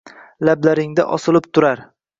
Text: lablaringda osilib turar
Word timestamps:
lablaringda 0.49 1.07
osilib 1.19 1.53
turar 1.59 1.87